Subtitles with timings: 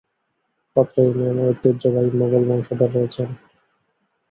[0.75, 3.29] অত্র ইউনিয়নে ঐতিহ্যবাহী মোগল বংশধর রয়েছেন।